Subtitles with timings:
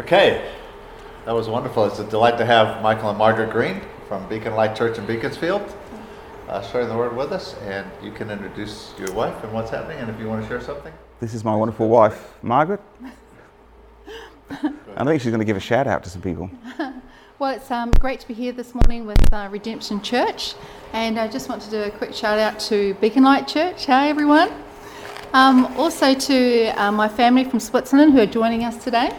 [0.00, 0.54] Okay,
[1.24, 1.84] that was wonderful.
[1.84, 5.74] It's a delight to have Michael and Margaret Green from Beacon Light Church in Beaconsfield
[6.48, 7.56] uh, sharing the word with us.
[7.64, 10.60] And you can introduce your wife and what's happening, and if you want to share
[10.60, 10.92] something.
[11.18, 12.80] This is my wonderful wife, Margaret.
[14.50, 16.50] I think she's going to give a shout out to some people.
[17.40, 20.54] Well, it's um, great to be here this morning with uh, Redemption Church,
[20.92, 23.86] and I just want to do a quick shout out to Beacon Light Church.
[23.86, 24.50] Hi, everyone.
[25.32, 29.16] Um, also to uh, my family from Switzerland who are joining us today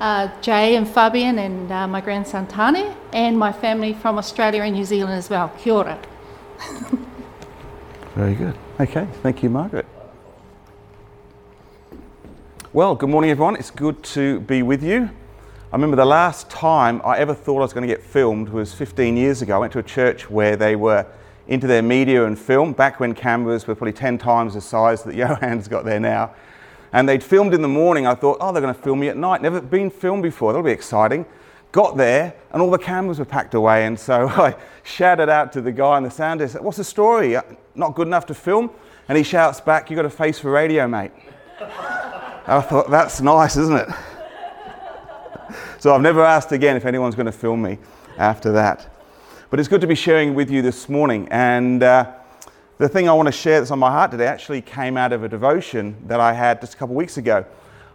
[0.00, 4.74] uh, Jay and Fabian, and uh, my grandson Tane, and my family from Australia and
[4.74, 5.50] New Zealand as well.
[5.58, 5.98] Kia ora.
[8.14, 8.54] Very good.
[8.80, 9.86] Okay, thank you, Margaret.
[12.72, 13.56] Well, good morning, everyone.
[13.56, 15.10] It's good to be with you.
[15.72, 18.72] I remember the last time I ever thought I was going to get filmed was
[18.72, 19.56] 15 years ago.
[19.56, 21.06] I went to a church where they were
[21.48, 25.16] into their media and film back when cameras were probably 10 times the size that
[25.16, 26.34] Johan's got there now.
[26.94, 28.06] And they'd filmed in the morning.
[28.06, 29.42] I thought, oh, they're going to film me at night.
[29.42, 30.52] Never been filmed before.
[30.52, 31.26] That'll be exciting.
[31.72, 33.86] Got there, and all the cameras were packed away.
[33.86, 37.36] And so I shouted out to the guy on the sound desk, What's the story?
[37.74, 38.70] Not good enough to film?
[39.08, 41.10] And he shouts back, You've got a face for radio, mate.
[41.60, 43.88] I thought, That's nice, isn't it?
[45.78, 47.76] So I've never asked again if anyone's going to film me
[48.16, 48.88] after that.
[49.50, 51.28] But it's good to be sharing with you this morning.
[51.30, 52.10] And uh,
[52.84, 55.24] the thing I want to share that's on my heart today actually came out of
[55.24, 57.46] a devotion that I had just a couple of weeks ago.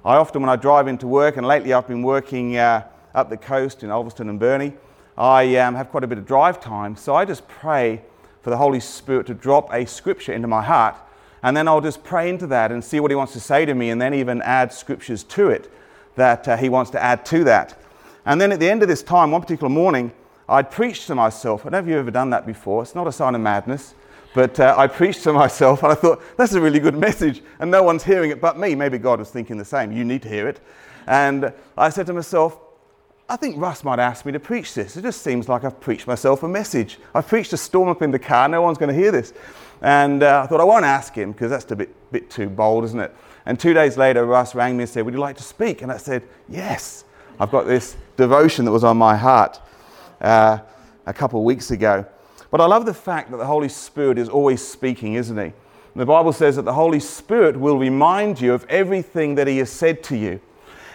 [0.04, 3.38] I often, when I drive into work, and lately I've been working uh, up the
[3.38, 4.74] coast in Ulverstone and Burnie,
[5.16, 6.96] I um, have quite a bit of drive time.
[6.96, 8.02] So I just pray
[8.42, 10.96] for the Holy Spirit to drop a scripture into my heart.
[11.44, 13.76] And then I'll just pray into that and see what He wants to say to
[13.76, 15.72] me, and then even add scriptures to it
[16.16, 17.80] that uh, He wants to add to that.
[18.26, 20.14] And then at the end of this time, one particular morning,
[20.48, 21.62] I'd preached to myself.
[21.62, 22.82] I don't know if you've ever done that before.
[22.82, 23.94] It's not a sign of madness.
[24.34, 27.42] But uh, I preached to myself and I thought, that's a really good message.
[27.60, 28.76] And no one's hearing it but me.
[28.76, 29.92] Maybe God was thinking the same.
[29.92, 30.60] You need to hear it.
[31.08, 32.60] And I said to myself,
[33.28, 34.98] I think Russ might ask me to preach this.
[34.98, 36.98] It just seems like I've preached myself a message.
[37.14, 38.48] I've preached a storm up in the car.
[38.48, 39.34] No one's going to hear this.
[39.82, 42.86] And uh, I thought, I won't ask him because that's a bit, bit too bold,
[42.86, 43.16] isn't it?
[43.46, 45.82] And two days later, Russ rang me and said, Would you like to speak?
[45.82, 47.06] And I said, Yes.
[47.40, 49.62] I've got this devotion that was on my heart
[50.20, 50.60] uh,
[51.06, 52.06] a couple of weeks ago.
[52.52, 55.54] But I love the fact that the Holy Spirit is always speaking, isn't he?
[55.96, 59.70] The Bible says that the Holy Spirit will remind you of everything that he has
[59.70, 60.40] said to you.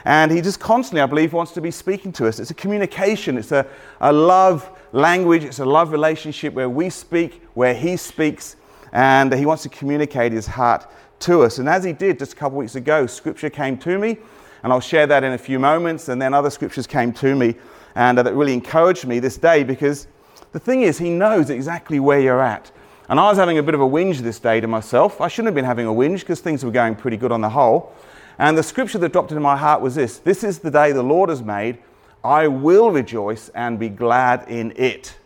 [0.04, 2.38] And he just constantly, I believe, wants to be speaking to us.
[2.38, 3.66] It's a communication, it's a,
[4.00, 8.56] a love language, it's a love relationship where we speak, where he speaks,
[8.92, 10.86] and he wants to communicate his heart
[11.20, 11.58] to us.
[11.58, 14.18] And as he did just a couple weeks ago, scripture came to me
[14.62, 16.08] and I'll share that in a few moments.
[16.08, 17.54] And then other scriptures came to me
[17.94, 20.06] and uh, that really encouraged me this day because
[20.54, 22.70] the thing is, He knows exactly where you're at.
[23.08, 25.20] And I was having a bit of a whinge this day to myself.
[25.20, 27.50] I shouldn't have been having a whinge because things were going pretty good on the
[27.50, 27.92] whole.
[28.38, 31.02] And the scripture that dropped into my heart was this This is the day the
[31.02, 31.78] Lord has made.
[32.22, 35.18] I will rejoice and be glad in it.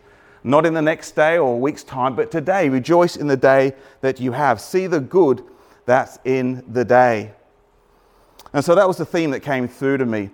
[0.43, 2.71] Not in the next day or week's time, but today.
[2.71, 4.63] Rejoice in the day that you have.
[4.63, 5.45] See the good
[5.85, 7.33] that's in the day.
[8.55, 10.31] And so that was the theme that came through to me.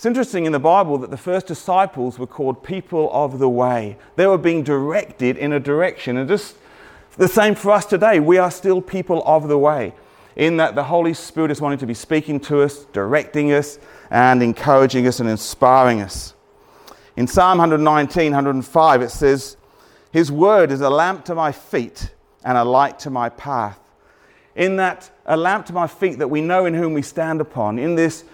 [0.00, 3.98] It's interesting in the Bible that the first disciples were called people of the way.
[4.16, 6.16] They were being directed in a direction.
[6.16, 6.56] And just
[7.18, 8.18] the same for us today.
[8.18, 9.92] We are still people of the way,
[10.36, 13.78] in that the Holy Spirit is wanting to be speaking to us, directing us,
[14.10, 16.32] and encouraging us and inspiring us.
[17.14, 19.58] In Psalm 119, 105, it says,
[20.12, 22.10] His word is a lamp to my feet
[22.42, 23.78] and a light to my path
[24.56, 27.78] in that a lamp to my feet that we know in whom we stand upon.
[27.78, 28.24] In this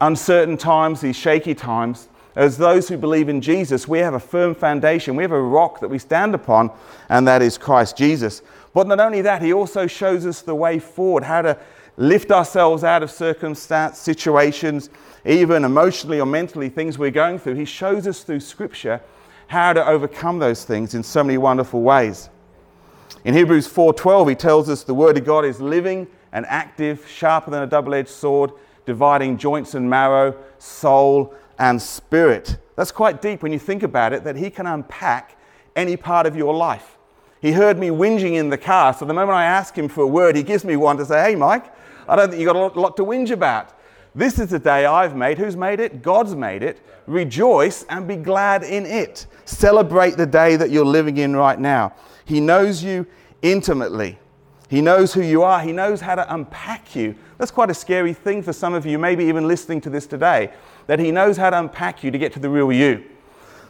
[0.00, 4.54] uncertain times, these shaky times, as those who believe in Jesus, we have a firm
[4.54, 5.14] foundation.
[5.14, 6.70] We have a rock that we stand upon,
[7.08, 8.42] and that is Christ Jesus.
[8.72, 11.56] But not only that, He also shows us the way forward, how to
[11.96, 14.90] lift ourselves out of circumstance, situations,
[15.24, 17.54] even emotionally or mentally, things we're going through.
[17.54, 19.00] He shows us through Scripture
[19.46, 22.30] how to overcome those things in so many wonderful ways.
[23.24, 27.50] In Hebrews 4:12 he tells us the word of God is living and active, sharper
[27.50, 28.50] than a double-edged sword,
[28.86, 32.58] dividing joints and marrow, soul and spirit.
[32.76, 35.38] That's quite deep when you think about it that he can unpack
[35.76, 36.98] any part of your life.
[37.40, 40.06] He heard me whinging in the car, so the moment I ask him for a
[40.06, 41.66] word, he gives me one to say, "Hey Mike,
[42.08, 43.70] I don't think you've got a lot to whinge about.
[44.14, 45.38] This is the day I've made.
[45.38, 46.00] Who's made it?
[46.00, 46.80] God's made it.
[47.06, 49.26] Rejoice and be glad in it.
[49.44, 51.92] Celebrate the day that you're living in right now.
[52.24, 53.06] He knows you
[53.42, 54.18] intimately.
[54.74, 55.60] He knows who you are.
[55.60, 57.14] He knows how to unpack you.
[57.38, 60.52] That's quite a scary thing for some of you, maybe even listening to this today,
[60.88, 63.04] that He knows how to unpack you to get to the real you.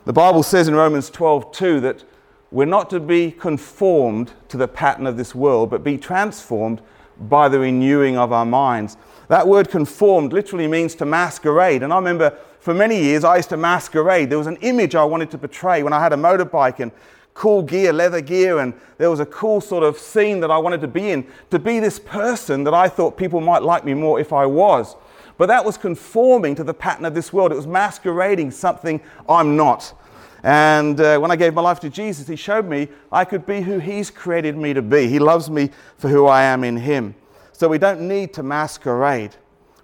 [0.06, 2.04] The Bible says in Romans 12, 2 that
[2.50, 6.80] we're not to be conformed to the pattern of this world, but be transformed
[7.20, 8.96] by the renewing of our minds.
[9.28, 11.82] That word conformed literally means to masquerade.
[11.82, 14.30] And I remember for many years I used to masquerade.
[14.30, 16.92] There was an image I wanted to portray when I had a motorbike and
[17.34, 20.80] cool gear, leather gear, and there was a cool sort of scene that I wanted
[20.82, 24.20] to be in, to be this person that I thought people might like me more
[24.20, 24.96] if I was.
[25.36, 27.50] But that was conforming to the pattern of this world.
[27.50, 29.92] It was masquerading something I'm not.
[30.44, 33.62] And uh, when I gave my life to Jesus, He showed me I could be
[33.62, 35.08] who He's created me to be.
[35.08, 37.16] He loves me for who I am in Him.
[37.52, 39.34] So we don't need to masquerade.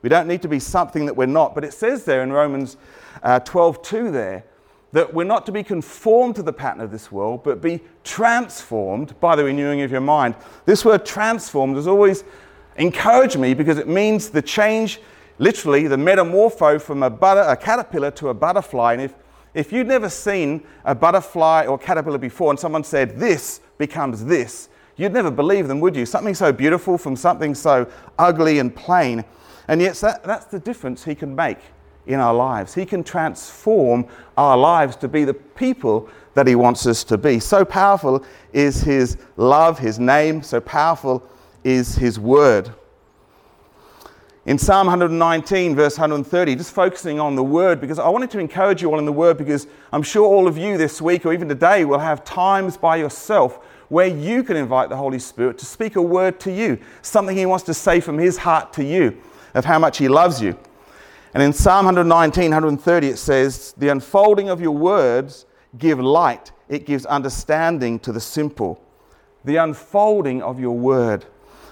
[0.03, 1.55] We don't need to be something that we're not.
[1.55, 2.77] But it says there in Romans
[3.23, 4.45] uh, 12 2 there
[4.93, 9.19] that we're not to be conformed to the pattern of this world, but be transformed
[9.21, 10.35] by the renewing of your mind.
[10.65, 12.25] This word transformed has always
[12.77, 15.01] encouraged me because it means the change,
[15.39, 18.95] literally, the metamorpho from a, butter, a caterpillar to a butterfly.
[18.95, 19.15] And if,
[19.55, 24.69] if you'd never seen a butterfly or caterpillar before and someone said, This becomes this,
[24.97, 26.05] you'd never believe them, would you?
[26.05, 27.89] Something so beautiful from something so
[28.19, 29.25] ugly and plain.
[29.69, 31.59] And yet, that, that's the difference he can make
[32.13, 32.75] in our lives.
[32.75, 37.41] He can transform our lives to be the people that He wants us to be.
[37.41, 41.23] So powerful is His love, His name, so powerful
[41.65, 42.71] is His word.
[44.47, 48.81] In Psalm 119, verse 130, just focusing on the word, because I wanted to encourage
[48.81, 51.49] you all in the word, because I'm sure all of you this week or even
[51.49, 53.59] today will have times by yourself
[53.91, 57.45] where you can invite the Holy Spirit to speak a word to you, something He
[57.45, 59.21] wants to say from His heart to you
[59.53, 60.57] of how much He loves you.
[61.33, 65.47] And in Psalm 119, 130, it says, The unfolding of your words
[65.79, 68.83] give light, it gives understanding to the simple.
[69.45, 71.25] The unfolding of your word.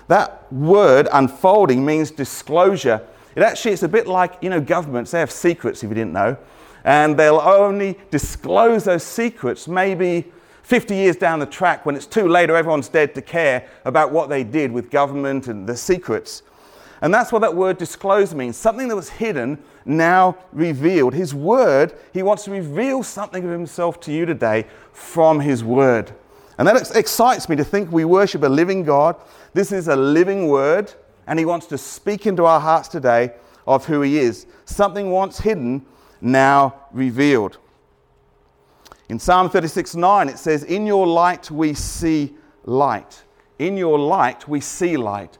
[0.07, 3.05] That word, unfolding, means disclosure.
[3.35, 6.13] It actually, it's a bit like, you know, governments, they have secrets if you didn't
[6.13, 6.37] know.
[6.85, 10.33] And they'll only disclose those secrets maybe
[10.63, 14.13] 50 years down the track when it's too late or everyone's dead to care about
[14.13, 16.43] what they did with government and the secrets.
[17.01, 21.15] And that's what that word disclose means something that was hidden, now revealed.
[21.15, 26.13] His word, he wants to reveal something of himself to you today from his word.
[26.59, 29.17] And that excites me to think we worship a living God.
[29.55, 30.93] This is a living word,
[31.27, 33.33] and he wants to speak into our hearts today
[33.67, 34.47] of who he is.
[34.65, 35.87] Something once hidden,
[36.21, 37.59] now revealed.
[39.09, 42.35] In Psalm 36 9, it says, In your light we see
[42.65, 43.23] light.
[43.59, 45.39] In your light we see light.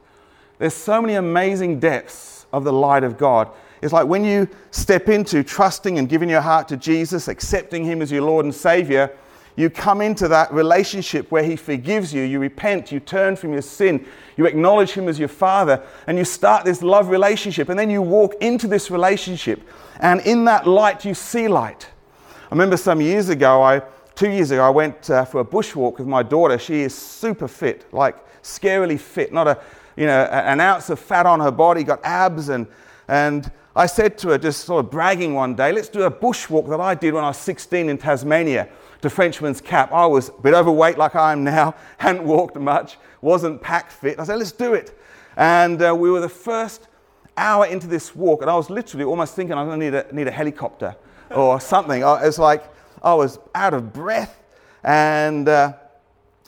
[0.59, 3.49] There's so many amazing depths of the light of God.
[3.81, 8.01] It's like when you step into trusting and giving your heart to Jesus, accepting Him
[8.01, 9.15] as your Lord and Savior,
[9.55, 13.61] you come into that relationship where He forgives you, you repent, you turn from your
[13.61, 17.69] sin, you acknowledge Him as your Father, and you start this love relationship.
[17.69, 19.61] And then you walk into this relationship,
[20.01, 21.87] and in that light, you see light.
[22.27, 23.81] I remember some years ago, I,
[24.13, 26.57] two years ago, I went uh, for a bushwalk with my daughter.
[26.57, 29.59] She is super fit, like scarily fit, not a
[29.99, 32.47] you know, an ounce of fat on her body, got abs.
[32.47, 32.67] And,
[33.09, 36.69] and I said to her, just sort of bragging one day, let's do a bushwalk
[36.69, 38.69] that I did when I was 16 in Tasmania
[39.01, 39.91] to Frenchman's Cap.
[39.91, 44.17] I was a bit overweight like I am now, hadn't walked much, wasn't pack fit.
[44.21, 44.97] I said, let's do it.
[45.35, 46.87] And uh, we were the first
[47.35, 50.15] hour into this walk, and I was literally almost thinking I'm going to need a,
[50.15, 50.95] need a helicopter
[51.31, 52.05] or something.
[52.05, 52.63] I, it's like
[53.03, 54.41] I was out of breath,
[54.81, 55.73] and uh,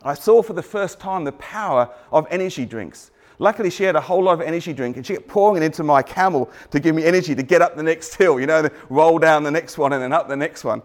[0.04, 3.12] I saw for the first time the power of energy drinks.
[3.42, 5.84] Luckily, she had a whole lot of energy drink and she kept pouring it into
[5.84, 9.18] my camel to give me energy to get up the next hill, you know, roll
[9.18, 10.84] down the next one and then up the next one.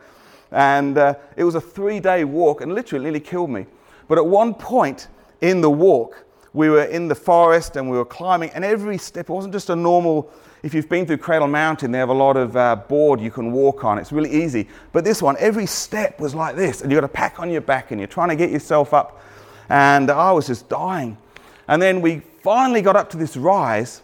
[0.52, 3.66] And uh, it was a three day walk and literally nearly killed me.
[4.08, 5.08] But at one point
[5.42, 9.28] in the walk, we were in the forest and we were climbing, and every step,
[9.28, 10.30] wasn't just a normal,
[10.62, 13.52] if you've been through Cradle Mountain, they have a lot of uh, board you can
[13.52, 13.98] walk on.
[13.98, 14.66] It's really easy.
[14.92, 17.60] But this one, every step was like this, and you've got a pack on your
[17.60, 19.20] back and you're trying to get yourself up.
[19.68, 21.18] And I was just dying.
[21.68, 24.02] And then we finally got up to this rise,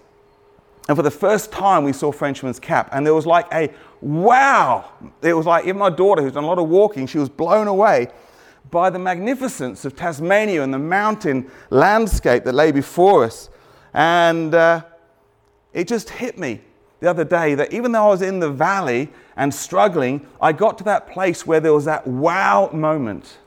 [0.89, 4.91] and for the first time we saw Frenchman's Cap, and there was like a wow.
[5.23, 7.69] It was like even my daughter, who's done a lot of walking, she was blown
[7.69, 8.09] away
[8.73, 13.49] by the magnificence of Tasmania and the mountain landscape that lay before us.
[13.95, 14.83] And uh,
[15.73, 16.63] it just hit me
[16.99, 20.79] the other day that even though I was in the valley and struggling, I got
[20.79, 23.39] to that place where there was that wow moment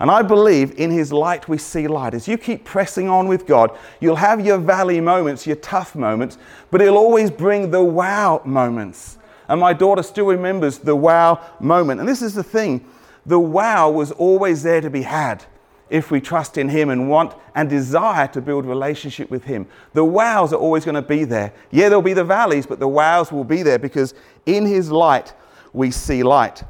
[0.00, 2.14] and I believe in His light we see light.
[2.14, 6.38] As you keep pressing on with God, you'll have your valley moments, your tough moments,
[6.70, 9.18] but He'll always bring the wow moments.
[9.46, 12.00] And my daughter still remembers the wow moment.
[12.00, 12.86] And this is the thing
[13.26, 15.44] the wow was always there to be had
[15.90, 19.66] if we trust in Him and want and desire to build relationship with Him.
[19.92, 21.52] The wows are always going to be there.
[21.70, 24.14] Yeah, there'll be the valleys, but the wows will be there because
[24.46, 25.34] in His light
[25.74, 26.62] we see light.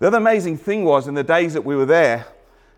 [0.00, 2.26] The other amazing thing was in the days that we were there,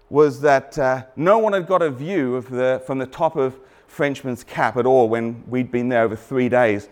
[0.08, 3.58] was that uh, no one had got a view of the, from the top of
[3.86, 6.88] Frenchman's Cap at all when we'd been there over three days.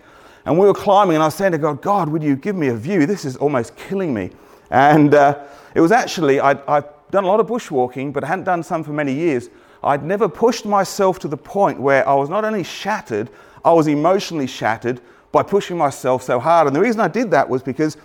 [0.46, 2.68] And we were climbing, and I was saying to God, God, would you give me
[2.68, 3.06] a view?
[3.06, 4.30] This is almost killing me.
[4.70, 5.44] And uh,
[5.74, 8.82] it was actually, I'd, I'd done a lot of bushwalking, but I hadn't done some
[8.82, 9.48] for many years.
[9.82, 13.30] I'd never pushed myself to the point where I was not only shattered,
[13.64, 16.66] I was emotionally shattered by pushing myself so hard.
[16.66, 17.96] And the reason I did that was because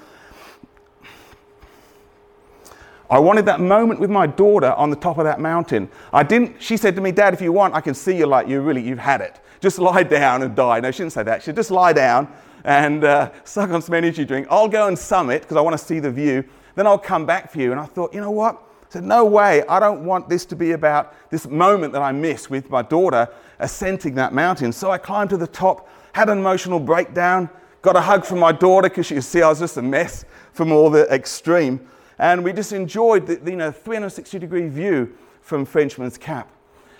[3.10, 5.90] I wanted that moment with my daughter on the top of that mountain.
[6.14, 8.48] I didn't, she said to me, Dad, if you want, I can see you like
[8.48, 9.40] you really, you've had it.
[9.62, 10.80] Just lie down and die.
[10.80, 11.42] No, she didn't say that.
[11.42, 12.32] She said, just lie down
[12.64, 14.48] and uh, suck on some energy drink.
[14.50, 16.44] I'll go and summit because I want to see the view.
[16.76, 17.72] Then I'll come back for you.
[17.72, 18.56] And I thought, you know what?
[18.56, 19.64] I said, no way.
[19.68, 23.28] I don't want this to be about this moment that I miss with my daughter
[23.58, 24.72] ascending that mountain.
[24.72, 27.50] So I climbed to the top, had an emotional breakdown,
[27.82, 30.26] got a hug from my daughter because you could see I was just a mess
[30.54, 31.88] from all the extreme
[32.20, 36.52] and we just enjoyed the, you know 360 degree view from Frenchman's Cap.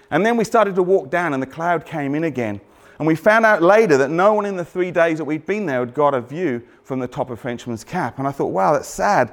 [0.10, 2.62] And then we started to walk down, and the cloud came in again.
[2.98, 5.66] And we found out later that no one in the three days that we'd been
[5.66, 8.18] there had got a view from the top of Frenchman's Cap.
[8.18, 9.32] And I thought, wow, that's sad.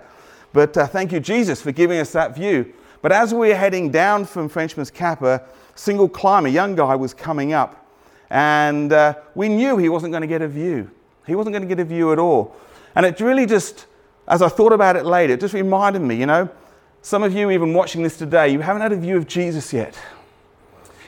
[0.52, 2.72] But uh, thank you, Jesus, for giving us that view.
[3.02, 5.42] But as we were heading down from Frenchman's Cap, a
[5.74, 7.86] single climber, young guy, was coming up.
[8.30, 10.90] And uh, we knew he wasn't going to get a view.
[11.26, 12.54] He wasn't going to get a view at all.
[12.94, 13.86] And it really just
[14.28, 16.48] as I thought about it later, it just reminded me, you know,
[17.02, 19.96] some of you, even watching this today, you haven't had a view of Jesus yet.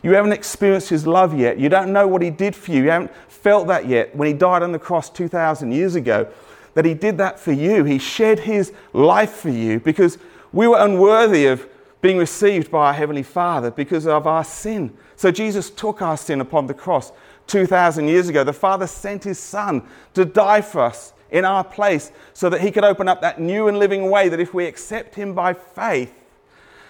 [0.03, 1.59] You haven't experienced his love yet.
[1.59, 2.85] You don't know what he did for you.
[2.85, 6.29] You haven't felt that yet when he died on the cross 2,000 years ago,
[6.75, 7.83] that he did that for you.
[7.83, 10.19] He shed his life for you because
[10.53, 11.69] we were unworthy of
[12.01, 14.97] being received by our Heavenly Father because of our sin.
[15.17, 17.11] So Jesus took our sin upon the cross
[17.49, 18.45] 2,000 years ago.
[18.45, 19.83] The Father sent his Son
[20.15, 23.69] to die for us in our place so that he could open up that new
[23.69, 26.15] and living way that if we accept him by faith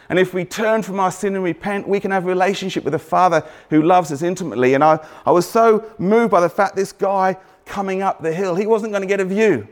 [0.09, 2.95] and if we turn from our sin and repent, we can have a relationship with
[2.95, 4.75] a Father who loves us intimately.
[4.75, 8.55] And I, I was so moved by the fact this guy coming up the hill,
[8.55, 9.69] he wasn't going to get a view.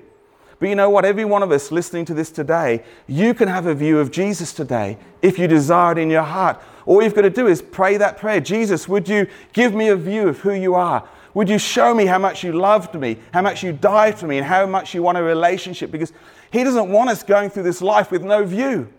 [0.58, 1.04] But you know what?
[1.04, 4.52] Every one of us listening to this today, you can have a view of Jesus
[4.52, 6.62] today if you desire it in your heart.
[6.87, 9.96] All you've got to do is pray that prayer Jesus, would you give me a
[9.96, 11.06] view of who you are?
[11.37, 14.38] Would you show me how much you loved me, how much you died for me,
[14.38, 15.90] and how much you want a relationship?
[15.90, 16.14] Because
[16.50, 18.90] He doesn't want us going through this life with no view.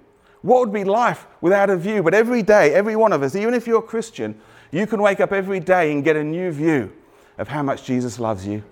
[0.44, 2.03] What would be life without a view?
[2.03, 4.39] But every day, every one of us, even if you're a Christian,
[4.70, 6.94] you can wake up every day and get a new view
[7.39, 8.63] of how much Jesus loves you,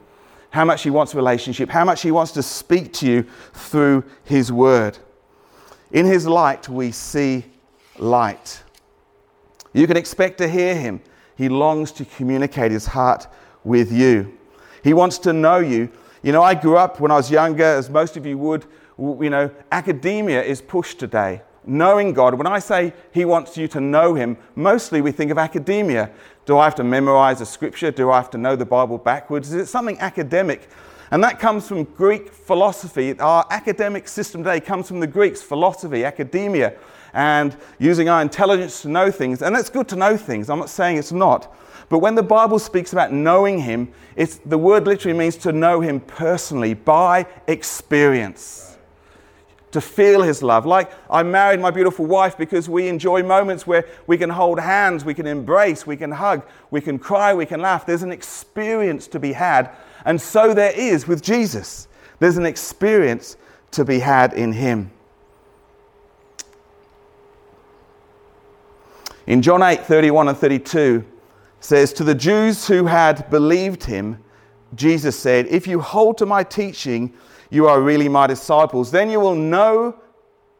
[0.52, 4.04] how much He wants a relationship, how much He wants to speak to you through
[4.26, 5.00] His Word.
[5.92, 7.46] In His light, we see
[7.98, 8.62] light.
[9.74, 11.02] You can expect to hear Him.
[11.36, 13.26] He longs to communicate His heart
[13.66, 14.38] with you.
[14.84, 15.90] He wants to know you.
[16.24, 18.66] You know, I grew up when I was younger, as most of you would,
[18.98, 21.42] you know, academia is pushed today.
[21.68, 25.38] Knowing God, when I say He wants you to know Him, mostly we think of
[25.38, 26.12] academia.
[26.46, 27.90] Do I have to memorize a scripture?
[27.90, 29.52] Do I have to know the Bible backwards?
[29.52, 30.70] Is it something academic?
[31.12, 33.18] And that comes from Greek philosophy.
[33.20, 36.76] Our academic system today comes from the Greeks, philosophy, academia,
[37.14, 39.42] and using our intelligence to know things.
[39.42, 40.50] And it's good to know things.
[40.50, 41.56] I'm not saying it's not.
[41.90, 45.82] But when the Bible speaks about knowing Him, it's, the word literally means to know
[45.82, 48.78] Him personally by experience.
[49.72, 50.66] To feel His love.
[50.66, 55.06] Like I married my beautiful wife because we enjoy moments where we can hold hands,
[55.06, 57.86] we can embrace, we can hug, we can cry, we can laugh.
[57.86, 59.70] There's an experience to be had.
[60.06, 61.88] And so there is with Jesus.
[62.20, 63.38] There's an experience
[63.72, 64.92] to be had in Him.
[69.28, 71.04] In John 8 31 and 32,
[71.60, 74.24] says, To the Jews who had believed him,
[74.76, 77.14] Jesus said, If you hold to my teaching,
[77.50, 78.92] you are really my disciples.
[78.92, 80.00] Then you will know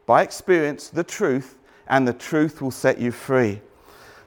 [0.06, 3.60] by experience the truth, and the truth will set you free.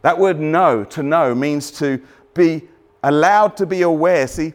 [0.01, 2.01] That word know, to know, means to
[2.33, 2.63] be
[3.03, 4.27] allowed to be aware.
[4.27, 4.53] See,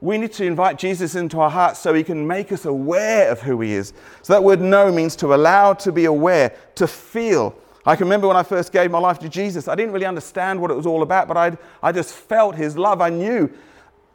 [0.00, 3.40] we need to invite Jesus into our hearts so he can make us aware of
[3.40, 3.92] who he is.
[4.22, 8.28] So that word know means to allow to be aware, to feel, I can remember
[8.28, 10.86] when I first gave my life to Jesus, I didn't really understand what it was
[10.86, 13.00] all about, but I'd, I just felt his love.
[13.00, 13.52] I knew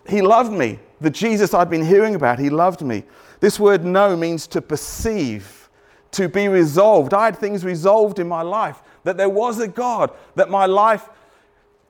[0.07, 0.79] he loved me.
[1.01, 3.03] The Jesus I'd been hearing about, he loved me.
[3.39, 5.69] This word know means to perceive,
[6.11, 7.13] to be resolved.
[7.13, 11.07] I had things resolved in my life, that there was a God, that my life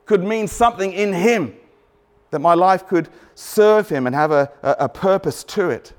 [0.04, 1.54] could mean something in him,
[2.30, 5.94] that my life could serve him and have a, a, a purpose to it.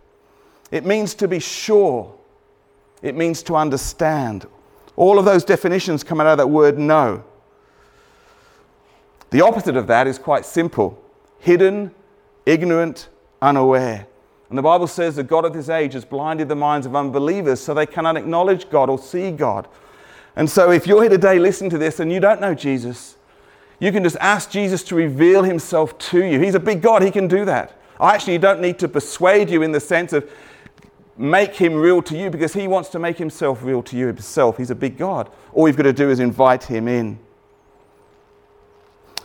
[0.70, 2.14] It means to be sure,
[3.02, 4.46] it means to understand.
[4.96, 7.24] All of those definitions come out of that word know.
[9.30, 11.02] The opposite of that is quite simple
[11.40, 11.92] hidden,
[12.46, 13.10] ignorant,
[13.42, 14.08] unaware.
[14.50, 17.62] And the Bible says the God of this age has blinded the minds of unbelievers
[17.62, 19.68] so they cannot acknowledge God or see God.
[20.36, 23.16] And so if you're here today listening to this and you don't know Jesus,
[23.82, 26.40] You can just ask Jesus to reveal himself to you.
[26.40, 27.76] He's a big God, he can do that.
[28.00, 30.30] I actually don't need to persuade you in the sense of
[31.22, 34.58] make him real to you because he wants to make himself real to you himself.
[34.58, 35.30] He's a big God.
[35.54, 37.20] All you've got to do is invite him in.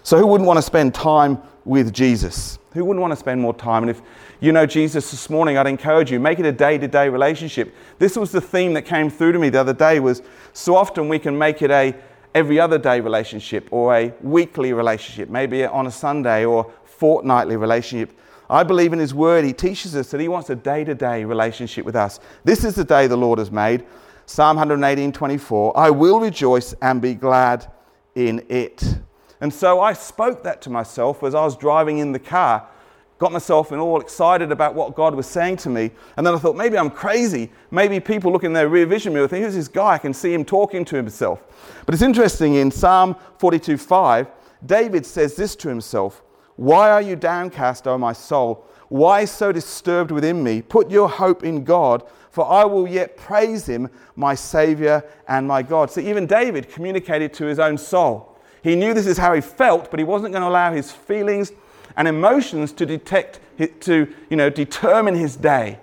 [0.03, 2.59] So, who wouldn't want to spend time with Jesus?
[2.75, 3.83] Who wouldn't want to spend more time?
[3.83, 4.03] And if
[4.41, 7.75] you know Jesus this morning, I'd encourage you, make it a day-to-day relationship.
[7.99, 10.23] This was the theme that came through to me the other day was
[10.53, 11.95] so often we can make it a
[12.35, 18.13] every other day relationship or a weekly relationship, maybe on a Sunday or fortnightly relationship.
[18.49, 19.45] I believe in His Word.
[19.45, 22.21] He teaches us that He wants a day to day relationship with us.
[22.45, 23.85] This is the day the Lord has made.
[24.27, 25.77] Psalm 118 24.
[25.77, 27.71] I will rejoice and be glad
[28.15, 28.99] in it.
[29.41, 32.67] And so I spoke that to myself as I was driving in the car,
[33.19, 35.91] got myself all excited about what God was saying to me.
[36.17, 37.51] And then I thought, maybe I'm crazy.
[37.71, 39.95] Maybe people look in their rear vision mirror think, who's this guy?
[39.95, 41.43] I can see him talking to himself.
[41.85, 44.27] But it's interesting in Psalm 42 5,
[44.65, 46.23] David says this to himself
[46.57, 48.67] why are you downcast, O my soul?
[48.89, 50.63] Why so disturbed within me?
[50.63, 55.63] Put your hope in God, for I will yet praise him, my Savior and my
[55.63, 55.91] God.
[55.91, 58.37] So even David communicated to his own soul.
[58.63, 61.53] He knew this is how he felt, but he wasn't going to allow his feelings
[61.97, 63.41] and emotions to detect,
[63.81, 65.79] to you know, determine his day.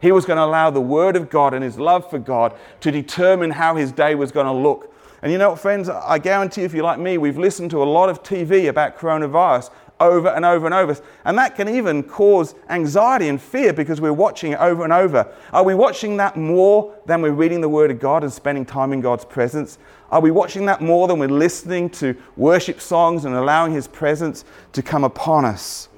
[0.00, 2.90] He was going to allow the Word of God and his love for God to
[2.90, 4.94] determine how his day was going to look.
[5.22, 5.88] And you know what, friends?
[5.88, 9.70] I guarantee if you're like me, we've listened to a lot of TV about coronavirus
[10.00, 11.00] over and over and over.
[11.24, 15.32] And that can even cause anxiety and fear because we're watching it over and over.
[15.52, 18.92] Are we watching that more than we're reading the Word of God and spending time
[18.92, 19.78] in God's presence?
[20.10, 24.44] Are we watching that more than we're listening to worship songs and allowing His presence
[24.72, 25.88] to come upon us?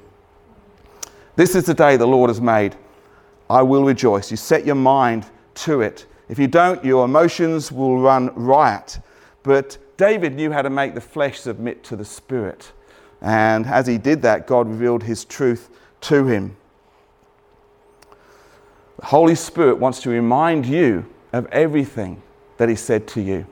[1.36, 2.76] This is the day the Lord has made.
[3.48, 4.30] I will rejoice.
[4.30, 6.06] You set your mind to it.
[6.28, 8.98] If you don't, your emotions will run riot.
[9.42, 12.72] But David knew how to make the flesh submit to the spirit.
[13.26, 15.68] And as he did that, God revealed his truth
[16.02, 16.56] to him.
[19.00, 22.22] The Holy Spirit wants to remind you of everything
[22.58, 23.44] that he said to you.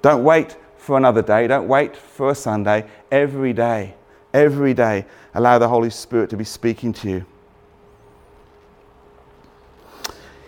[0.00, 1.48] Don't wait for another day.
[1.48, 2.86] Don't wait for a Sunday.
[3.10, 3.96] Every day,
[4.32, 7.26] every day, allow the Holy Spirit to be speaking to you.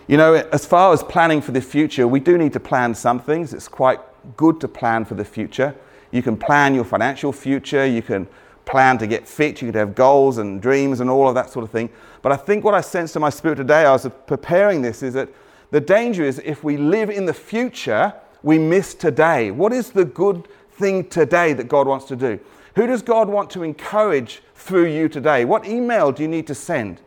[0.07, 3.19] You know, as far as planning for the future, we do need to plan some
[3.19, 3.53] things.
[3.53, 3.99] It's quite
[4.37, 5.75] good to plan for the future.
[6.11, 8.25] You can plan your financial future, you can
[8.69, 11.63] plan to get fit, you could have goals and dreams and all of that sort
[11.63, 11.89] of thing.
[12.21, 15.13] But I think what I sensed in my spirit today, I was preparing this, is
[15.15, 15.29] that
[15.71, 19.51] the danger is if we live in the future, we miss today.
[19.51, 22.39] What is the good thing today that God wants to do?
[22.75, 25.45] Who does God want to encourage through you today?
[25.45, 27.01] What email do you need to send?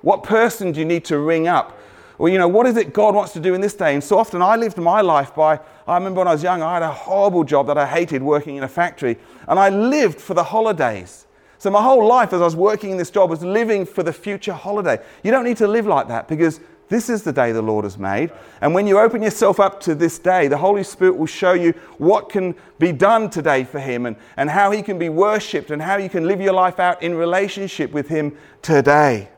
[0.00, 1.78] What person do you need to ring up?
[2.18, 3.94] Well, you know, what is it God wants to do in this day?
[3.94, 6.74] And so often I lived my life by, I remember when I was young, I
[6.74, 9.18] had a horrible job that I hated working in a factory,
[9.48, 11.26] and I lived for the holidays.
[11.58, 14.12] So my whole life as I was working in this job was living for the
[14.12, 14.98] future holiday.
[15.22, 17.96] You don't need to live like that because this is the day the Lord has
[17.96, 18.32] made.
[18.60, 21.72] And when you open yourself up to this day, the Holy Spirit will show you
[21.98, 25.80] what can be done today for Him and, and how He can be worshipped and
[25.80, 29.28] how you can live your life out in relationship with Him today.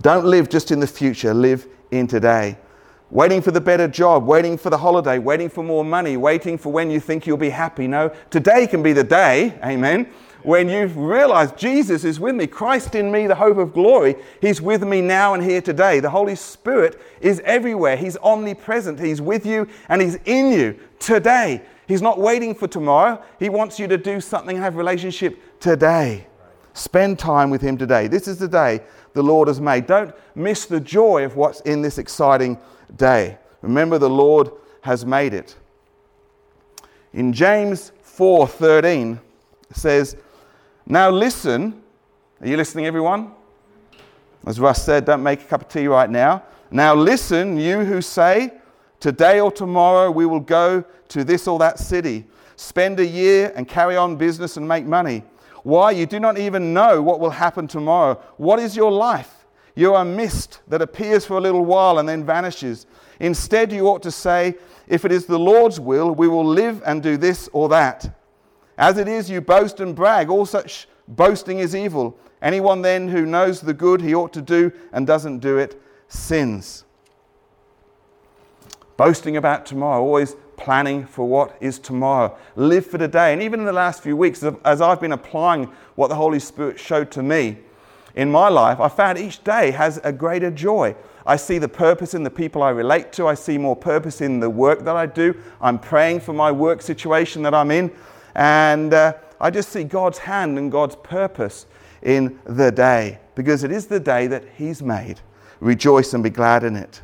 [0.00, 2.58] Don't live just in the future, live in today.
[3.14, 6.72] Waiting for the better job, waiting for the holiday, waiting for more money, waiting for
[6.72, 7.86] when you think you'll be happy.
[7.86, 10.08] No, today can be the day, amen,
[10.42, 14.16] when you realize Jesus is with me, Christ in me, the hope of glory.
[14.40, 16.00] He's with me now and here today.
[16.00, 17.96] The Holy Spirit is everywhere.
[17.96, 18.98] He's omnipresent.
[18.98, 21.62] He's with you and He's in you today.
[21.86, 23.22] He's not waiting for tomorrow.
[23.38, 26.26] He wants you to do something, have relationship today.
[26.72, 28.08] Spend time with Him today.
[28.08, 28.80] This is the day
[29.12, 29.86] the Lord has made.
[29.86, 32.58] Don't miss the joy of what's in this exciting
[32.96, 33.38] day.
[33.62, 34.50] Remember, the Lord
[34.82, 35.56] has made it.
[37.12, 39.20] In James 4:13
[39.72, 40.16] says,
[40.86, 41.82] "Now listen,
[42.40, 43.32] are you listening everyone?
[44.46, 46.42] As Russ said, don't make a cup of tea right now.
[46.70, 48.52] Now listen, you who say,
[49.00, 52.26] today or tomorrow we will go to this or that city,
[52.56, 55.22] spend a year and carry on business and make money.
[55.62, 55.92] Why?
[55.92, 58.20] You do not even know what will happen tomorrow.
[58.36, 59.33] What is your life?
[59.74, 62.86] You are mist that appears for a little while and then vanishes.
[63.18, 64.54] Instead, you ought to say,
[64.86, 68.16] If it is the Lord's will, we will live and do this or that.
[68.78, 70.30] As it is, you boast and brag.
[70.30, 72.16] All such boasting is evil.
[72.42, 76.84] Anyone then who knows the good he ought to do and doesn't do it sins.
[78.96, 82.36] Boasting about tomorrow, always planning for what is tomorrow.
[82.54, 83.32] Live for today.
[83.32, 85.64] And even in the last few weeks, as I've been applying
[85.96, 87.58] what the Holy Spirit showed to me
[88.14, 90.94] in my life, I found each day has a greater joy.
[91.26, 93.26] I see the purpose in the people I relate to.
[93.26, 95.34] I see more purpose in the work that I do.
[95.60, 97.90] I'm praying for my work situation that I'm in.
[98.34, 101.66] And uh, I just see God's hand and God's purpose
[102.02, 105.20] in the day because it is the day that He's made.
[105.60, 107.00] Rejoice and be glad in it.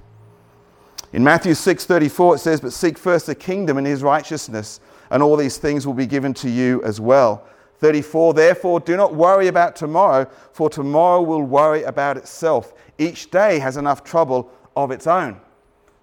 [1.12, 5.36] In Matthew 6:34 it says, "But seek first the kingdom and his righteousness, and all
[5.36, 7.42] these things will be given to you as well."
[7.80, 12.74] 34, therefore do not worry about tomorrow, for tomorrow will worry about itself.
[12.98, 15.40] Each day has enough trouble of its own.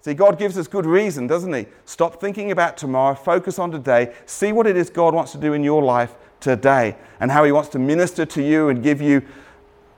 [0.02, 1.68] See, God gives us good reason, doesn't He?
[1.86, 5.54] Stop thinking about tomorrow, focus on today, see what it is God wants to do
[5.54, 9.22] in your life today, and how He wants to minister to you and give you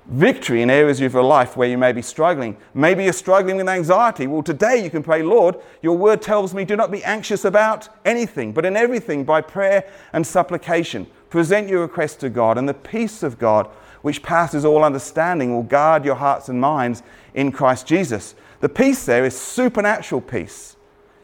[0.09, 2.57] victory in areas of your life where you may be struggling.
[2.73, 4.25] Maybe you're struggling with anxiety.
[4.25, 7.89] Well, today you can pray, Lord, your word tells me do not be anxious about
[8.05, 11.05] anything, but in everything by prayer and supplication.
[11.29, 13.67] Present your request to God, and the peace of God,
[14.01, 17.03] which passes all understanding, will guard your hearts and minds
[17.35, 18.33] in Christ Jesus.
[18.61, 20.75] The peace there is supernatural peace.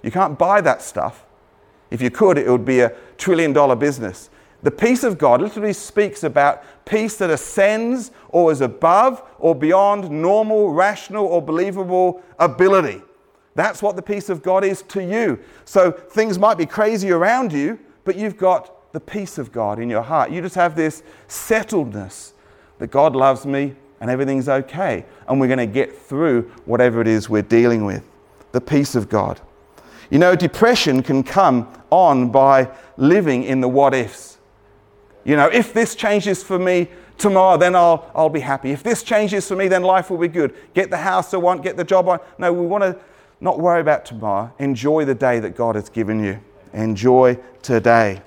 [0.04, 1.26] You can't buy that stuff.
[1.89, 4.30] If you could, it would be a trillion dollar business.
[4.65, 10.10] The peace of God literally speaks about peace that ascends or is above or beyond
[10.10, 13.04] normal, rational, or believable ability.
[13.54, 15.38] That's what the peace of God is to you.
[15.65, 19.88] So things might be crazy around you, but you've got the peace of God in
[19.88, 20.32] your heart.
[20.32, 22.34] You just have this settledness
[22.80, 25.06] that God loves me and everything's okay.
[25.28, 28.04] And we're going to get through whatever it is we're dealing with.
[28.51, 29.39] The peace of God.
[30.10, 34.35] You know, depression can come on by living in the what ifs.
[35.25, 38.71] You know, if this changes for me tomorrow, then I'll, I'll be happy.
[38.71, 40.55] If this changes for me, then life will be good.
[40.73, 42.21] Get the house I want, get the job I want.
[42.38, 42.97] No, we want to
[43.41, 44.53] not worry about tomorrow.
[44.59, 46.39] Enjoy the day that God has given you.
[46.73, 48.21] Enjoy today.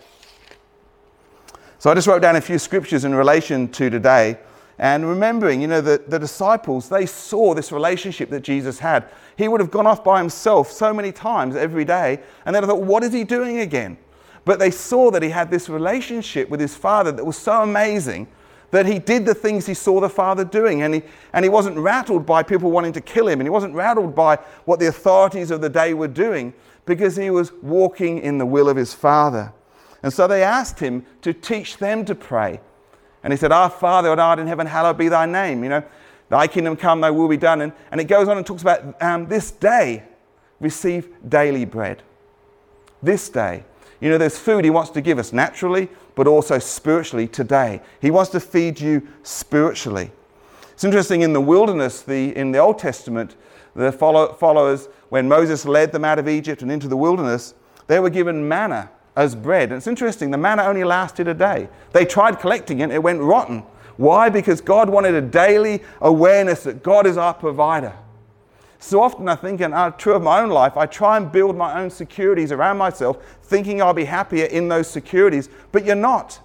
[1.78, 4.38] So I just wrote down a few scriptures in relation to today.
[4.80, 9.08] And remembering, you know, the, the disciples, they saw this relationship that Jesus had.
[9.36, 12.66] He would have gone off by himself so many times every day, and then I
[12.68, 13.98] thought, what is he doing again?
[14.44, 18.28] But they saw that he had this relationship with his father that was so amazing
[18.70, 20.82] that he did the things he saw the father doing.
[20.82, 23.40] And he, and he wasn't rattled by people wanting to kill him.
[23.40, 26.52] And he wasn't rattled by what the authorities of the day were doing
[26.84, 29.52] because he was walking in the will of his father.
[30.02, 32.60] And so they asked him to teach them to pray.
[33.22, 35.62] And he said, Our Father, who art in heaven, hallowed be thy name.
[35.64, 35.84] You know,
[36.28, 37.62] thy kingdom come, thy will be done.
[37.62, 40.04] And, and it goes on and talks about um, this day,
[40.60, 42.02] receive daily bread.
[43.02, 43.64] This day.
[44.00, 47.80] You know, there's food He wants to give us naturally, but also spiritually today.
[48.00, 50.12] He wants to feed you spiritually.
[50.72, 53.34] It's interesting in the wilderness, the, in the Old Testament,
[53.74, 57.54] the follow, followers, when Moses led them out of Egypt and into the wilderness,
[57.86, 59.70] they were given manna as bread.
[59.70, 61.68] And it's interesting, the manna only lasted a day.
[61.92, 63.64] They tried collecting it, it went rotten.
[63.96, 64.28] Why?
[64.28, 67.92] Because God wanted a daily awareness that God is our provider.
[68.78, 71.56] So often I think, and uh, true of my own life, I try and build
[71.56, 76.40] my own securities around myself, thinking I'll be happier in those securities, but you're not.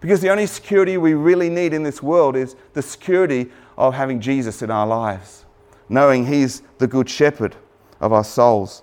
[0.00, 4.20] Because the only security we really need in this world is the security of having
[4.20, 5.44] Jesus in our lives,
[5.88, 7.54] knowing He's the good shepherd
[8.00, 8.82] of our souls.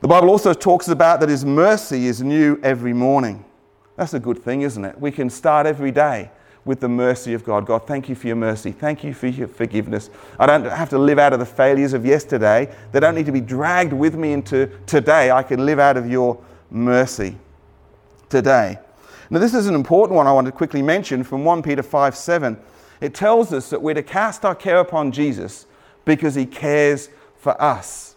[0.00, 3.44] The Bible also talks about that His mercy is new every morning.
[3.96, 4.98] That's a good thing, isn't it?
[5.00, 6.30] We can start every day
[6.66, 7.64] with the mercy of God.
[7.64, 8.72] God, thank you for your mercy.
[8.72, 10.10] Thank you for your forgiveness.
[10.38, 12.74] I don't have to live out of the failures of yesterday.
[12.92, 15.30] They don't need to be dragged with me into today.
[15.30, 17.36] I can live out of your mercy
[18.28, 18.78] today.
[19.30, 22.16] Now, this is an important one I want to quickly mention from 1 Peter 5
[22.16, 22.58] 7.
[23.00, 25.66] It tells us that we're to cast our care upon Jesus
[26.04, 28.16] because he cares for us.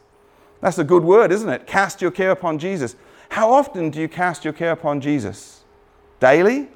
[0.61, 1.67] That's a good word, isn't it?
[1.67, 2.95] Cast your care upon Jesus.
[3.29, 5.63] How often do you cast your care upon Jesus?
[6.19, 6.69] Daily?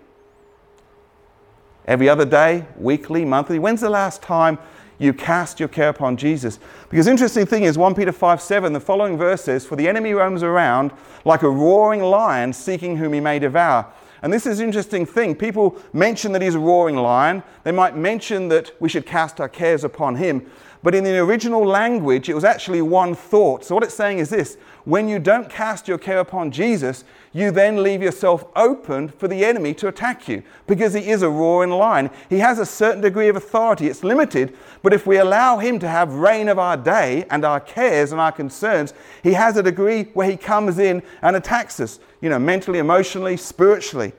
[1.86, 3.60] Every other day, weekly, monthly.
[3.60, 4.58] When's the last time
[5.00, 6.60] you cast your care upon Jesus?
[6.90, 10.14] Because interesting thing is 1 Peter 5 7, the following verse says, For the enemy
[10.14, 10.92] roams around
[11.26, 13.92] like a roaring lion seeking whom he may devour.
[14.22, 15.36] And this is an interesting thing.
[15.36, 17.44] People mention that he's a roaring lion.
[17.66, 20.50] They might mention that we should cast our cares upon him.
[20.84, 23.64] But in the original language, it was actually one thought.
[23.64, 27.52] So what it's saying is this when you don't cast your care upon Jesus, you
[27.52, 31.70] then leave yourself open for the enemy to attack you because he is a roaring
[31.70, 32.10] lion.
[32.30, 33.88] He has a certain degree of authority.
[33.88, 37.62] It's limited, but if we allow him to have reign of our day and our
[37.62, 38.94] cares and our concerns,
[39.24, 43.38] he has a degree where he comes in and attacks us, you know, mentally, emotionally,
[43.38, 44.12] spiritually.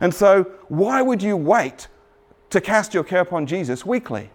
[0.00, 1.88] And so, why would you wait
[2.50, 4.30] to cast your care upon Jesus weekly?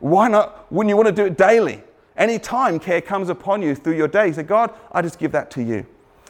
[0.00, 0.70] Why not?
[0.72, 1.82] Wouldn't you want to do it daily?
[2.16, 5.50] Any time care comes upon you through your day, say, God, I just give that
[5.52, 5.86] to you.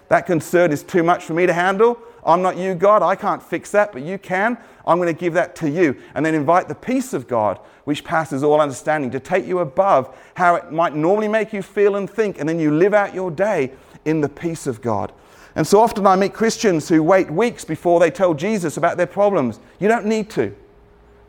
[0.09, 1.99] That concern is too much for me to handle.
[2.25, 3.03] I'm not you, God.
[3.03, 4.57] I can't fix that, but you can.
[4.87, 6.01] I'm going to give that to you.
[6.15, 10.17] And then invite the peace of God, which passes all understanding, to take you above
[10.35, 12.39] how it might normally make you feel and think.
[12.39, 13.73] And then you live out your day
[14.05, 15.13] in the peace of God.
[15.57, 19.07] And so often I meet Christians who wait weeks before they tell Jesus about their
[19.07, 19.61] problems.
[19.79, 20.55] You don't need to.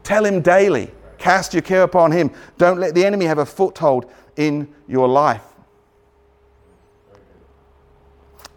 [0.03, 0.91] Tell him daily.
[1.17, 2.31] Cast your care upon him.
[2.57, 5.43] Don't let the enemy have a foothold in your life.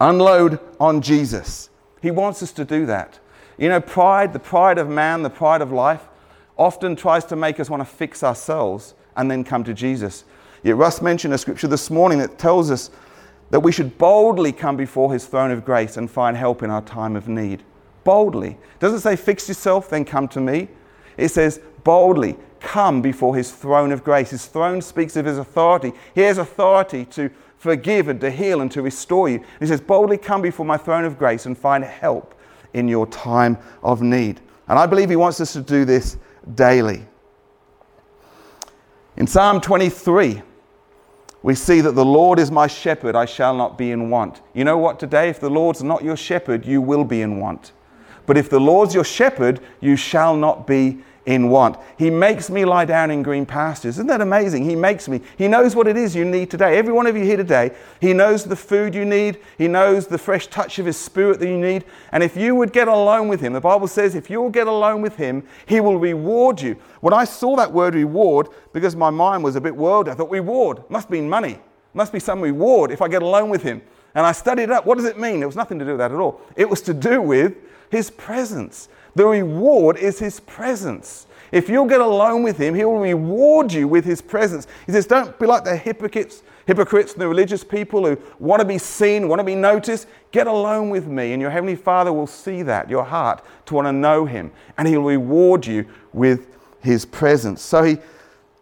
[0.01, 1.71] Unload on Jesus.
[2.01, 3.19] He wants us to do that.
[3.57, 6.07] You know, pride, the pride of man, the pride of life,
[6.57, 10.25] often tries to make us want to fix ourselves and then come to Jesus.
[10.63, 12.91] Yet Russ mentioned a scripture this morning that tells us
[13.51, 16.83] that we should boldly come before his throne of grace and find help in our
[16.83, 17.63] time of need.
[18.05, 18.51] Boldly.
[18.51, 20.69] It doesn't say fix yourself, then come to me.
[21.17, 24.31] It says boldly come before his throne of grace.
[24.31, 25.93] His throne speaks of his authority.
[26.15, 29.43] He has authority to forgive and to heal and to restore you.
[29.61, 32.35] He says, boldly come before my throne of grace and find help
[32.75, 34.41] in your time of need.
[34.69, 36.17] And I believe he wants us to do this
[36.55, 37.05] daily.
[39.17, 40.43] In Psalm 23,
[41.43, 44.43] we see that the Lord is my shepherd, I shall not be in want.
[44.55, 47.73] You know what, today, if the Lord's not your shepherd, you will be in want.
[48.27, 51.77] But if the Lord's your shepherd, you shall not be in want.
[51.99, 53.97] He makes me lie down in green pastures.
[53.97, 54.65] Isn't that amazing?
[54.65, 55.21] He makes me.
[55.37, 56.79] He knows what it is you need today.
[56.79, 59.39] Every one of you here today, He knows the food you need.
[59.59, 61.85] He knows the fresh touch of His Spirit that you need.
[62.13, 64.69] And if you would get alone with Him, the Bible says if you will get
[64.69, 66.77] alone with Him, He will reward you.
[67.03, 70.31] When I saw that word reward, because my mind was a bit worldly, I thought
[70.31, 71.59] reward must mean money,
[71.93, 73.83] must be some reward if I get alone with Him.
[74.15, 74.87] And I studied it up.
[74.87, 75.43] What does it mean?
[75.43, 76.41] It was nothing to do with that at all.
[76.57, 77.55] It was to do with
[77.91, 78.89] His presence.
[79.15, 81.27] The reward is His presence.
[81.51, 84.67] If you'll get alone with Him, He will reward you with His presence.
[84.87, 88.67] He says, Don't be like the hypocrites, hypocrites and the religious people who want to
[88.67, 90.07] be seen, want to be noticed.
[90.31, 93.87] Get alone with me, and your Heavenly Father will see that, your heart, to want
[93.87, 97.63] to know Him, and He'll reward you with His presence.
[97.63, 97.99] So He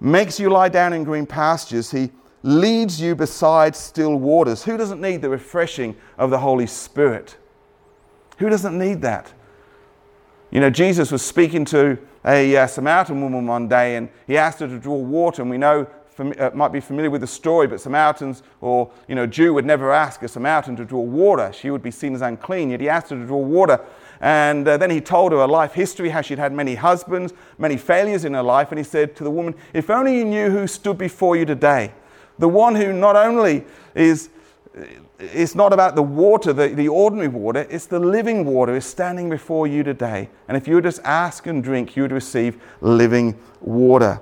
[0.01, 1.91] makes you lie down in green pastures.
[1.91, 2.11] He
[2.43, 4.63] leads you beside still waters.
[4.63, 7.37] Who doesn't need the refreshing of the Holy Spirit?
[8.39, 9.33] Who doesn't need that?
[10.57, 14.61] You know, Jesus was speaking to a uh, Samaritan woman one day and he asked
[14.61, 15.43] her to draw water.
[15.43, 15.87] And we know,
[16.19, 19.93] uh, might be familiar with the story, but Samaritans or, you know, Jew would never
[19.93, 21.53] ask a Samaritan to draw water.
[21.53, 22.71] She would be seen as unclean.
[22.71, 23.85] Yet he asked her to draw water.
[24.23, 27.77] And uh, then he told her her life history, how she'd had many husbands, many
[27.77, 28.73] failures in her life.
[28.73, 31.93] And he said to the woman, If only you knew who stood before you today,
[32.39, 34.31] the one who not only is
[35.19, 39.31] it's not about the water, the, the ordinary water, it's the living water is standing
[39.31, 40.29] before you today.
[40.49, 44.21] And if you would just ask and drink, you would receive living water.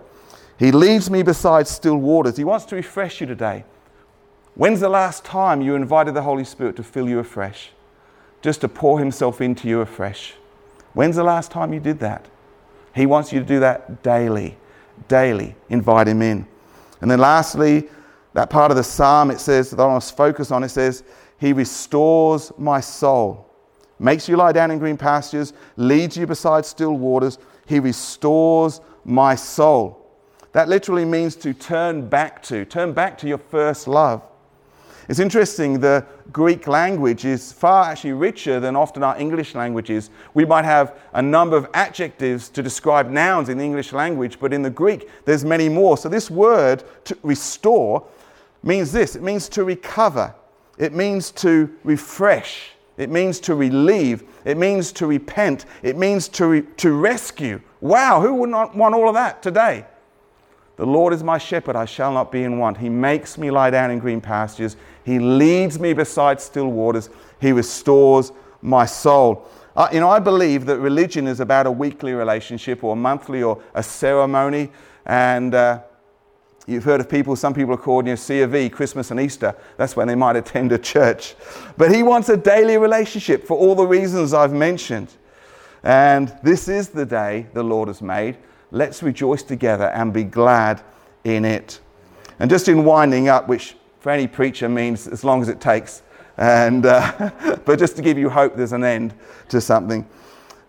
[0.59, 2.37] He leads me beside still waters.
[2.37, 3.65] He wants to refresh you today.
[4.55, 7.71] When's the last time you invited the Holy Spirit to fill you afresh?
[8.41, 10.35] Just to pour Himself into you afresh.
[10.93, 12.27] When's the last time you did that?
[12.95, 14.57] He wants you to do that daily.
[15.09, 15.57] Daily.
[15.69, 16.47] Invite Him in.
[17.01, 17.89] And then lastly,
[18.35, 21.03] that part of the psalm, it says, that I want to focus on, it says,
[21.39, 23.49] He restores my soul,
[23.99, 27.39] makes you lie down in green pastures, leads you beside still waters.
[27.67, 30.01] He restores my soul.
[30.53, 34.23] That literally means to turn back to, turn back to your first love.
[35.09, 40.11] It's interesting, the Greek language is far actually richer than often our English languages.
[40.33, 44.53] We might have a number of adjectives to describe nouns in the English language, but
[44.53, 45.99] in the Greek, there's many more.
[45.99, 48.07] So, this word, to restore,
[48.67, 50.35] means this it means to recover,
[50.79, 56.47] it means to refresh, it means to relieve, it means to repent, it means to,
[56.47, 57.61] re- to rescue.
[57.81, 59.87] Wow, who would not want all of that today?
[60.77, 62.79] The Lord is my shepherd, I shall not be in want.
[62.79, 64.77] He makes me lie down in green pastures.
[65.05, 67.11] He leads me beside still waters.
[67.41, 69.49] He restores my soul.
[69.77, 73.43] Uh, you know, I believe that religion is about a weekly relationship or a monthly
[73.43, 74.71] or a ceremony.
[75.07, 75.83] And uh,
[76.67, 79.21] You've heard of people, some people are called, you know, C of E, Christmas and
[79.21, 79.55] Easter.
[79.77, 81.35] That's when they might attend a church.
[81.77, 85.13] But he wants a daily relationship for all the reasons I've mentioned.
[85.83, 88.39] And this is the day the Lord has made.
[88.71, 90.83] Let's rejoice together and be glad
[91.25, 91.81] in it.
[92.39, 96.03] And just in winding up, which for any preacher means as long as it takes,
[96.39, 99.13] and, uh, but just to give you hope there's an end
[99.51, 100.09] to something,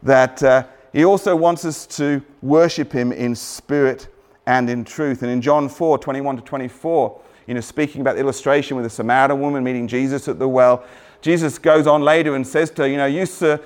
[0.03, 4.10] that uh, he also wants us to worship him in spirit
[4.45, 5.21] and in truth.
[5.21, 8.89] And in John 4 21 to 24, you know, speaking about the illustration with the
[8.89, 10.84] Samaritan woman meeting Jesus at the well,
[11.21, 13.25] Jesus goes on later and says to her, You know, you,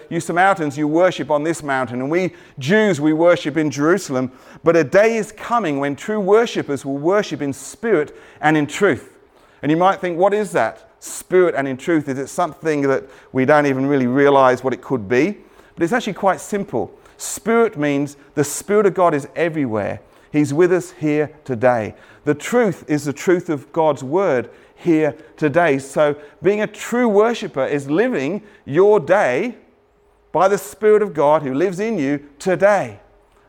[0.09, 4.31] you Samaritans, you worship on this mountain, and we Jews, we worship in Jerusalem.
[4.63, 9.17] But a day is coming when true worshippers will worship in spirit and in truth.
[9.61, 10.89] And you might think, What is that?
[11.01, 12.07] Spirit and in truth.
[12.07, 15.37] Is it something that we don't even really realize what it could be?
[15.75, 16.97] But it's actually quite simple.
[17.17, 19.99] Spirit means the Spirit of God is everywhere
[20.31, 21.95] He's with us here today.
[22.23, 25.79] The truth is the truth of God's word here today.
[25.79, 29.57] So, being a true worshiper is living your day
[30.31, 32.99] by the Spirit of God who lives in you today.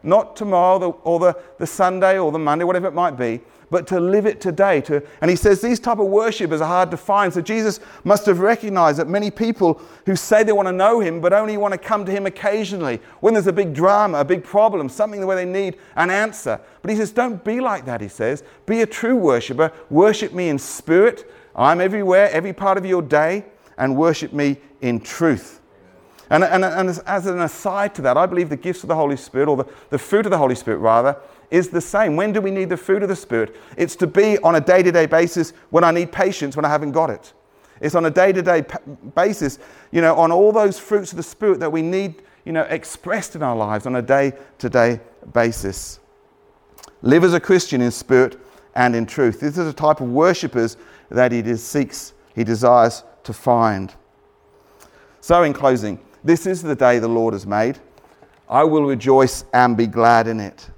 [0.02, 4.00] Not tomorrow or the, the Sunday or the Monday, whatever it might be, but to
[4.00, 4.80] live it today.
[4.82, 7.32] To, and he says these type of worshippers are hard to find.
[7.32, 11.20] So Jesus must have recognized that many people who say they want to know him,
[11.20, 14.42] but only want to come to him occasionally when there's a big drama, a big
[14.42, 16.60] problem, something where they need an answer.
[16.82, 18.42] But he says, don't be like that, he says.
[18.66, 19.72] Be a true worshiper.
[19.88, 21.30] Worship me in spirit.
[21.54, 23.44] I'm everywhere, every part of your day,
[23.78, 25.59] and worship me in truth.
[26.30, 29.16] And, and, and as an aside to that, I believe the gifts of the Holy
[29.16, 31.16] Spirit, or the, the fruit of the Holy Spirit rather,
[31.50, 32.14] is the same.
[32.14, 33.56] When do we need the fruit of the Spirit?
[33.76, 36.68] It's to be on a day to day basis when I need patience when I
[36.68, 37.32] haven't got it.
[37.80, 38.64] It's on a day to day
[39.16, 39.58] basis,
[39.90, 43.34] you know, on all those fruits of the Spirit that we need, you know, expressed
[43.34, 45.00] in our lives on a day to day
[45.32, 45.98] basis.
[47.02, 48.38] Live as a Christian in spirit
[48.74, 49.40] and in truth.
[49.40, 50.76] This is a type of worshippers
[51.08, 53.92] that he seeks, he desires to find.
[55.22, 57.78] So, in closing, this is the day the Lord has made.
[58.48, 60.70] I will rejoice and be glad in it.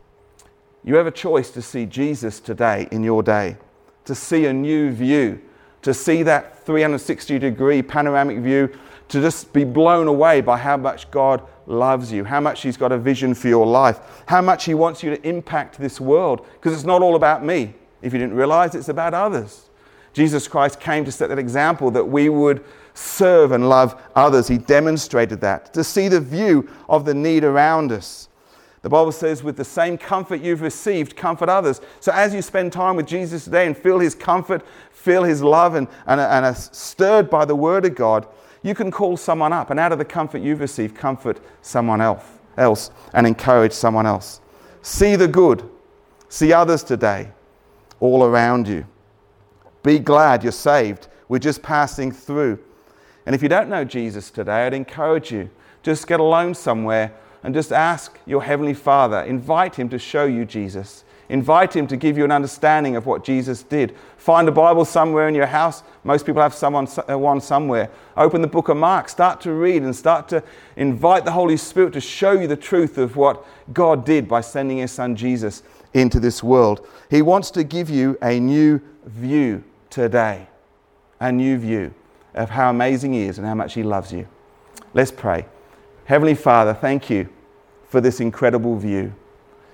[0.84, 3.56] You have a choice to see Jesus today in your day,
[4.04, 5.40] to see a new view,
[5.82, 8.70] to see that 360 degree panoramic view,
[9.08, 12.92] to just be blown away by how much God loves you, how much He's got
[12.92, 16.46] a vision for your life, how much He wants you to impact this world.
[16.54, 17.74] Because it's not all about me.
[18.00, 19.68] If you didn't realize, it's about others.
[20.12, 24.48] Jesus Christ came to set that example that we would serve and love others.
[24.48, 25.72] He demonstrated that.
[25.74, 28.28] To see the view of the need around us.
[28.82, 31.80] The Bible says, with the same comfort you've received, comfort others.
[32.00, 35.76] So as you spend time with Jesus today and feel his comfort, feel his love,
[35.76, 38.26] and, and, and are stirred by the word of God,
[38.62, 42.24] you can call someone up and out of the comfort you've received, comfort someone else,
[42.56, 44.40] else and encourage someone else.
[44.82, 45.68] See the good.
[46.28, 47.30] See others today
[48.00, 48.84] all around you.
[49.84, 51.08] Be glad you're saved.
[51.28, 52.58] We're just passing through.
[53.26, 55.50] And if you don't know Jesus today, I'd encourage you
[55.82, 60.44] just get alone somewhere and just ask your Heavenly Father, invite Him to show you
[60.44, 61.04] Jesus.
[61.28, 63.96] Invite Him to give you an understanding of what Jesus did.
[64.16, 65.82] Find a Bible somewhere in your house.
[66.04, 67.90] Most people have someone, uh, one somewhere.
[68.16, 69.08] Open the book of Mark.
[69.08, 70.42] Start to read and start to
[70.76, 74.78] invite the Holy Spirit to show you the truth of what God did by sending
[74.78, 75.62] His Son Jesus
[75.94, 76.86] into this world.
[77.10, 80.46] He wants to give you a new view today,
[81.18, 81.94] a new view
[82.34, 84.28] of how amazing He is and how much He loves you.
[84.94, 85.46] Let's pray.
[86.04, 87.28] Heavenly Father, thank you
[87.88, 89.14] for this incredible view.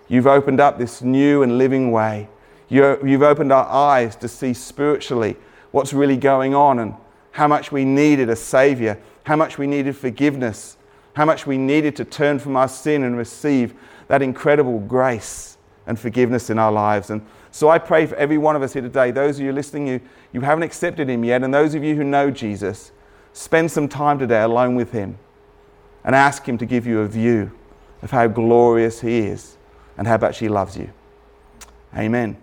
[0.08, 2.28] You've opened up this new and living way.
[2.68, 5.36] you have opened our eyes to see spiritually
[5.70, 6.94] what's really going on and
[7.32, 10.76] how much we needed a Savior, how much we needed forgiveness,
[11.14, 13.74] how much we needed to turn from our sin and receive
[14.08, 15.57] that incredible grace
[15.88, 17.10] and forgiveness in our lives.
[17.10, 19.88] And so I pray for every one of us here today, those of you listening,
[19.88, 20.00] you,
[20.32, 22.92] you haven't accepted Him yet, and those of you who know Jesus,
[23.32, 25.18] spend some time today alone with Him
[26.04, 27.50] and ask Him to give you a view
[28.02, 29.56] of how glorious He is
[29.96, 30.92] and how much He loves you.
[31.96, 32.36] Amen.